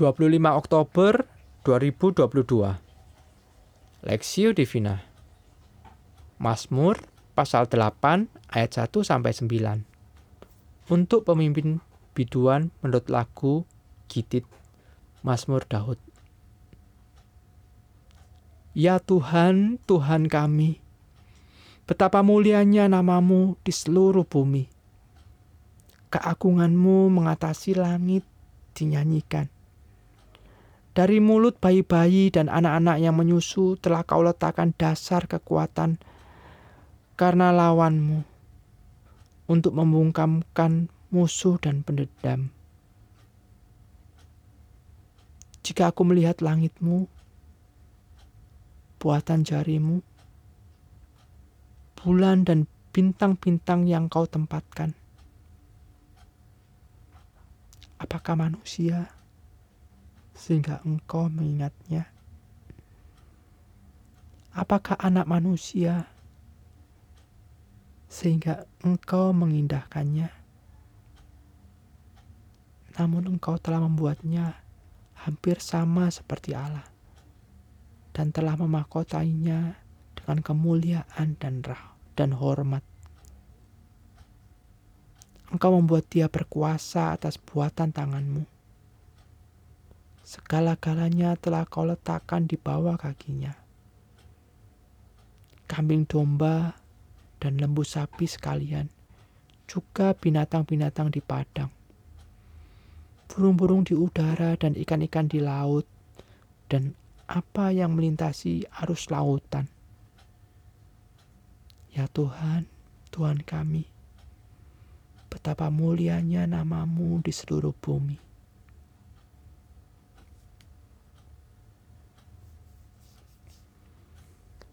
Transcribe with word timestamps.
25 0.00 0.32
Oktober 0.56 1.28
2022 1.68 2.24
Lexio 4.00 4.56
Divina. 4.56 5.04
Mazmur 6.40 7.04
pasal 7.36 7.68
8 7.68 8.32
ayat 8.48 8.80
1 8.80 8.96
sampai 9.04 9.36
9 9.36 10.88
Untuk 10.88 11.28
pemimpin 11.28 11.84
biduan 12.16 12.72
menurut 12.80 13.12
lagu 13.12 13.68
Gitit 14.08 14.48
Mazmur 15.20 15.68
Daud. 15.68 16.00
Ya 18.72 19.04
Tuhan, 19.04 19.76
Tuhan 19.84 20.32
kami 20.32 20.80
Betapa 21.84 22.24
mulianya 22.24 22.88
namamu 22.88 23.60
di 23.60 23.72
seluruh 23.76 24.24
bumi. 24.24 24.64
Keagunganmu 26.08 27.12
mengatasi 27.12 27.76
langit 27.76 28.24
dinyanyikan 28.72 29.59
dari 30.90 31.22
mulut 31.22 31.54
bayi-bayi 31.62 32.34
dan 32.34 32.50
anak-anak 32.50 32.98
yang 32.98 33.14
menyusu 33.14 33.78
telah 33.78 34.02
kau 34.02 34.26
letakkan 34.26 34.74
dasar 34.74 35.30
kekuatan 35.30 36.02
karena 37.14 37.54
lawanmu 37.54 38.26
untuk 39.46 39.74
membungkamkan 39.74 40.90
musuh 41.14 41.58
dan 41.62 41.86
pendendam. 41.86 42.50
Jika 45.60 45.94
aku 45.94 46.02
melihat 46.02 46.42
langitmu, 46.42 47.06
buatan 48.98 49.46
jarimu, 49.46 50.02
bulan 51.94 52.42
dan 52.42 52.66
bintang-bintang 52.90 53.86
yang 53.86 54.10
kau 54.10 54.26
tempatkan, 54.26 54.96
apakah 58.02 58.34
manusia? 58.34 59.19
Sehingga 60.40 60.80
engkau 60.88 61.28
mengingatnya? 61.28 62.08
Apakah 64.56 64.96
anak 64.96 65.28
manusia 65.28 66.08
sehingga 68.08 68.64
engkau 68.80 69.36
mengindahkannya? 69.36 70.32
Namun 72.96 73.36
engkau 73.36 73.60
telah 73.60 73.84
membuatnya 73.84 74.56
hampir 75.28 75.60
sama 75.60 76.08
seperti 76.08 76.56
Allah 76.56 76.88
dan 78.16 78.32
telah 78.32 78.56
memahkotainya 78.56 79.76
dengan 80.16 80.38
kemuliaan 80.40 81.36
dan 81.36 81.60
rah 81.60 81.92
dan 82.16 82.32
hormat. 82.32 82.82
Engkau 85.52 85.76
membuat 85.76 86.08
dia 86.08 86.32
berkuasa 86.32 87.12
atas 87.14 87.36
buatan 87.36 87.92
tanganmu 87.92 88.59
Segala-galanya 90.30 91.34
telah 91.34 91.66
kau 91.66 91.82
letakkan 91.82 92.46
di 92.46 92.54
bawah 92.54 92.94
kakinya. 92.94 93.50
Kambing 95.66 96.06
domba 96.06 96.78
dan 97.42 97.58
lembu 97.58 97.82
sapi 97.82 98.30
sekalian, 98.30 98.86
juga 99.66 100.14
binatang-binatang 100.14 101.10
di 101.10 101.18
padang. 101.18 101.66
Burung-burung 103.26 103.82
di 103.82 103.98
udara 103.98 104.54
dan 104.54 104.78
ikan-ikan 104.78 105.26
di 105.26 105.42
laut, 105.42 105.90
dan 106.70 106.94
apa 107.26 107.74
yang 107.74 107.98
melintasi 107.98 108.70
arus 108.86 109.10
lautan. 109.10 109.66
Ya 111.90 112.06
Tuhan, 112.06 112.70
Tuhan 113.10 113.42
kami, 113.42 113.82
betapa 115.26 115.74
mulianya 115.74 116.46
namamu 116.46 117.18
di 117.18 117.34
seluruh 117.34 117.74
bumi. 117.74 118.29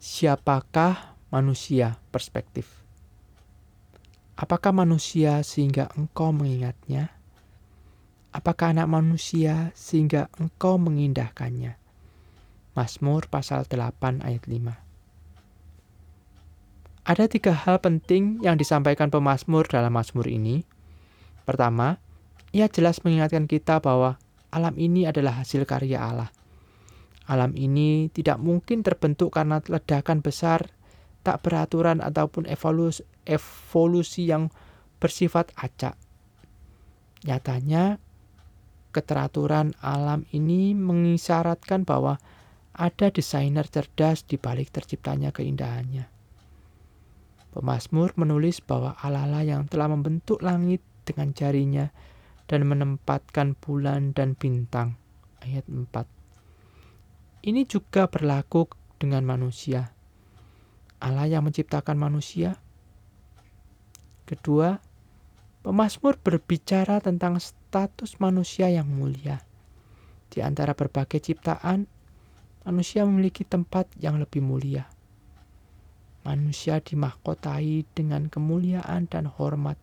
Siapakah 0.00 1.12
manusia? 1.28 2.00
Perspektif. 2.08 2.72
Apakah 4.32 4.72
manusia 4.72 5.44
sehingga 5.44 5.92
engkau 5.92 6.32
mengingatnya? 6.32 7.12
Apakah 8.32 8.72
anak 8.72 8.88
manusia 8.88 9.76
sehingga 9.76 10.32
engkau 10.40 10.80
mengindahkannya? 10.80 11.76
Mazmur 12.72 13.28
pasal 13.28 13.68
8 13.68 14.24
ayat 14.24 14.48
5. 14.48 14.72
Ada 17.04 17.28
tiga 17.28 17.52
hal 17.52 17.84
penting 17.84 18.40
yang 18.40 18.56
disampaikan 18.56 19.12
pemazmur 19.12 19.68
dalam 19.68 19.92
mazmur 19.92 20.24
ini. 20.32 20.64
Pertama, 21.44 22.00
ia 22.56 22.72
jelas 22.72 23.04
mengingatkan 23.04 23.44
kita 23.44 23.84
bahwa 23.84 24.16
alam 24.48 24.72
ini 24.80 25.04
adalah 25.04 25.44
hasil 25.44 25.68
karya 25.68 26.00
Allah. 26.00 26.32
Alam 27.30 27.54
ini 27.54 28.10
tidak 28.10 28.42
mungkin 28.42 28.82
terbentuk 28.82 29.38
karena 29.38 29.62
ledakan 29.62 30.18
besar, 30.18 30.66
tak 31.22 31.46
beraturan 31.46 32.02
ataupun 32.02 32.50
evolusi, 32.50 33.06
evolusi 33.22 34.26
yang 34.26 34.50
bersifat 34.98 35.54
acak. 35.54 35.94
Nyatanya, 37.22 38.02
keteraturan 38.90 39.78
alam 39.78 40.26
ini 40.34 40.74
mengisyaratkan 40.74 41.86
bahwa 41.86 42.18
ada 42.74 43.06
desainer 43.14 43.66
cerdas 43.70 44.26
di 44.26 44.34
balik 44.34 44.74
terciptanya 44.74 45.30
keindahannya. 45.30 46.10
Pemasmur 47.50 48.14
menulis 48.18 48.62
bahwa 48.62 48.94
Allah 48.98 49.42
yang 49.42 49.66
telah 49.70 49.90
membentuk 49.90 50.42
langit 50.42 50.82
dengan 51.06 51.34
jarinya 51.34 51.90
dan 52.46 52.66
menempatkan 52.66 53.58
bulan 53.58 54.14
dan 54.14 54.38
bintang. 54.38 54.98
Ayat 55.42 55.66
4. 55.66 56.19
Ini 57.40 57.64
juga 57.64 58.04
berlaku 58.04 58.68
dengan 59.00 59.24
manusia. 59.24 59.96
Allah 61.00 61.24
yang 61.24 61.48
menciptakan 61.48 61.96
manusia. 61.96 62.60
Kedua, 64.28 64.76
pemazmur 65.64 66.20
berbicara 66.20 67.00
tentang 67.00 67.40
status 67.40 68.20
manusia 68.20 68.68
yang 68.68 68.84
mulia. 68.92 69.40
Di 70.28 70.44
antara 70.44 70.76
berbagai 70.76 71.16
ciptaan, 71.24 71.88
manusia 72.68 73.08
memiliki 73.08 73.48
tempat 73.48 73.88
yang 73.96 74.20
lebih 74.20 74.44
mulia. 74.44 74.84
Manusia 76.28 76.84
dimahkotai 76.84 77.88
dengan 77.96 78.28
kemuliaan 78.28 79.08
dan 79.08 79.24
hormat. 79.24 79.80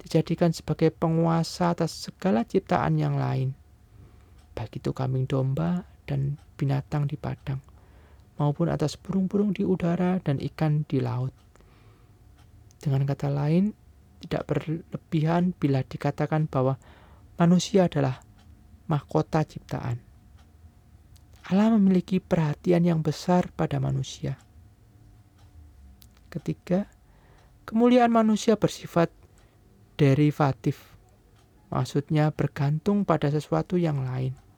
Dijadikan 0.00 0.56
sebagai 0.56 0.88
penguasa 0.88 1.76
atas 1.76 2.08
segala 2.08 2.48
ciptaan 2.48 2.96
yang 2.96 3.20
lain. 3.20 3.52
Baik 4.56 4.80
itu 4.80 4.96
kambing 4.96 5.28
domba, 5.28 5.89
dan 6.10 6.42
binatang 6.58 7.06
di 7.06 7.14
padang, 7.14 7.62
maupun 8.42 8.66
atas 8.66 8.98
burung-burung 8.98 9.54
di 9.54 9.62
udara 9.62 10.18
dan 10.18 10.42
ikan 10.42 10.82
di 10.90 10.98
laut. 10.98 11.30
Dengan 12.82 13.06
kata 13.06 13.30
lain, 13.30 13.70
tidak 14.20 14.50
berlebihan 14.50 15.54
bila 15.54 15.86
dikatakan 15.86 16.50
bahwa 16.50 16.76
manusia 17.38 17.86
adalah 17.86 18.20
mahkota 18.90 19.46
ciptaan. 19.46 20.02
Allah 21.50 21.72
memiliki 21.72 22.18
perhatian 22.18 22.84
yang 22.84 23.00
besar 23.00 23.48
pada 23.54 23.78
manusia. 23.78 24.38
Ketiga, 26.30 26.86
kemuliaan 27.66 28.12
manusia 28.12 28.54
bersifat 28.54 29.10
derivatif, 29.98 30.94
maksudnya 31.74 32.30
bergantung 32.30 33.02
pada 33.02 33.32
sesuatu 33.34 33.74
yang 33.74 34.06
lain. 34.06 34.49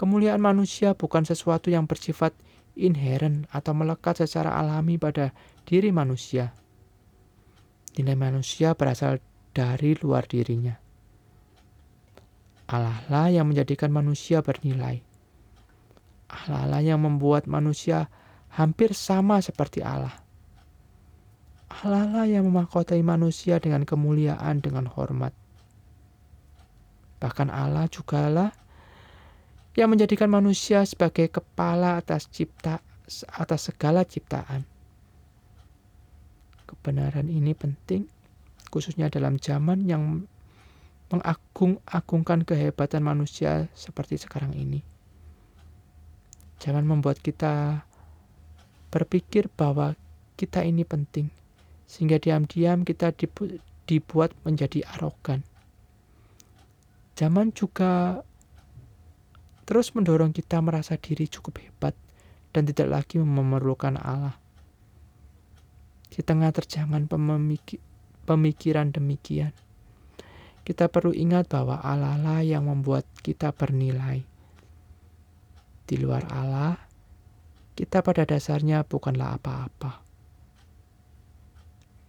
Kemuliaan 0.00 0.40
manusia 0.40 0.96
bukan 0.96 1.28
sesuatu 1.28 1.68
yang 1.68 1.84
bersifat 1.84 2.32
inheren 2.72 3.44
atau 3.52 3.76
melekat 3.76 4.24
secara 4.24 4.56
alami 4.56 4.96
pada 4.96 5.36
diri 5.68 5.92
manusia. 5.92 6.56
Nilai 8.00 8.16
manusia 8.16 8.72
berasal 8.72 9.20
dari 9.52 9.92
luar 10.00 10.24
dirinya. 10.24 10.72
Allah 12.72 13.04
lah 13.12 13.28
yang 13.28 13.52
menjadikan 13.52 13.92
manusia 13.92 14.40
bernilai. 14.40 15.04
Allah 16.32 16.64
lah 16.64 16.80
yang 16.80 17.04
membuat 17.04 17.44
manusia 17.44 18.08
hampir 18.56 18.96
sama 18.96 19.44
seperti 19.44 19.84
Allah. 19.84 20.16
Allah 21.84 22.08
lah 22.08 22.24
yang 22.24 22.48
memahkotai 22.48 23.04
manusia 23.04 23.60
dengan 23.60 23.84
kemuliaan 23.84 24.64
dengan 24.64 24.88
hormat. 24.88 25.36
Bahkan 27.20 27.52
Allah 27.52 27.84
juga 27.92 28.32
lah 28.32 28.50
yang 29.78 29.90
menjadikan 29.90 30.26
manusia 30.26 30.82
sebagai 30.82 31.30
kepala 31.30 31.98
atas 32.00 32.26
cipta 32.26 32.82
atas 33.34 33.70
segala 33.70 34.06
ciptaan. 34.06 34.62
Kebenaran 36.66 37.26
ini 37.26 37.54
penting 37.54 38.06
khususnya 38.70 39.10
dalam 39.10 39.38
zaman 39.42 39.82
yang 39.86 40.30
mengagung-agungkan 41.10 42.46
kehebatan 42.46 43.02
manusia 43.02 43.66
seperti 43.74 44.14
sekarang 44.14 44.54
ini. 44.54 44.78
Jangan 46.62 46.86
membuat 46.86 47.18
kita 47.18 47.82
berpikir 48.94 49.50
bahwa 49.58 49.98
kita 50.38 50.62
ini 50.62 50.86
penting 50.86 51.34
sehingga 51.90 52.22
diam-diam 52.22 52.86
kita 52.86 53.10
dibuat 53.90 54.30
menjadi 54.46 54.86
arogan. 54.94 55.42
Zaman 57.18 57.50
juga 57.50 58.22
terus 59.70 59.94
mendorong 59.94 60.34
kita 60.34 60.58
merasa 60.58 60.98
diri 60.98 61.30
cukup 61.30 61.62
hebat 61.62 61.94
dan 62.50 62.66
tidak 62.66 62.90
lagi 62.90 63.22
memerlukan 63.22 63.94
Allah. 64.02 64.34
Di 66.10 66.26
tengah 66.26 66.50
terjangan 66.50 67.06
pemikiran 68.26 68.90
demikian, 68.90 69.54
kita 70.66 70.90
perlu 70.90 71.14
ingat 71.14 71.46
bahwa 71.46 71.78
Allah 71.86 72.18
lah 72.18 72.42
yang 72.42 72.66
membuat 72.66 73.06
kita 73.22 73.54
bernilai. 73.54 74.26
Di 75.86 75.94
luar 76.02 76.26
Allah, 76.34 76.74
kita 77.78 78.02
pada 78.02 78.26
dasarnya 78.26 78.82
bukanlah 78.82 79.38
apa-apa. 79.38 80.02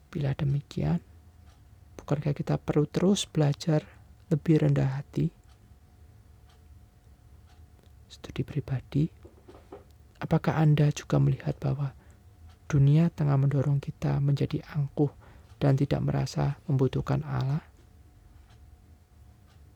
Bila 0.10 0.34
demikian, 0.34 0.98
bukankah 2.02 2.34
kita 2.34 2.58
perlu 2.58 2.90
terus 2.90 3.30
belajar 3.30 3.86
lebih 4.34 4.66
rendah 4.66 4.98
hati? 4.98 5.40
Studi 8.12 8.44
pribadi, 8.44 9.08
apakah 10.19 10.60
Anda 10.60 10.92
juga 10.92 11.16
melihat 11.16 11.56
bahwa 11.63 11.96
dunia 12.68 13.08
tengah 13.08 13.40
mendorong 13.40 13.80
kita 13.80 14.19
menjadi 14.19 14.60
angkuh 14.75 15.08
dan 15.63 15.80
tidak 15.80 16.04
merasa 16.04 16.60
membutuhkan 16.68 17.24
Allah? 17.24 17.63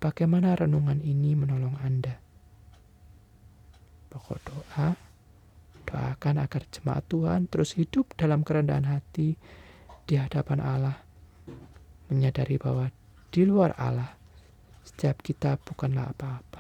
Bagaimana 0.04 0.52
renungan 0.60 1.00
ini 1.00 1.32
menolong 1.40 1.80
Anda? 1.80 2.20
Pokok 4.12 4.40
doa, 4.44 5.00
doakan 5.88 6.36
agar 6.44 6.68
jemaat 6.68 7.08
Tuhan 7.08 7.48
terus 7.48 7.80
hidup 7.80 8.12
dalam 8.20 8.44
kerendahan 8.44 8.84
hati 8.84 9.40
di 10.04 10.16
hadapan 10.20 10.60
Allah, 10.60 11.00
menyadari 12.12 12.60
bahwa 12.60 12.92
di 13.32 13.48
luar 13.48 13.72
Allah, 13.80 14.12
setiap 14.84 15.24
kita 15.24 15.56
bukanlah 15.60 16.12
apa-apa. 16.12 16.55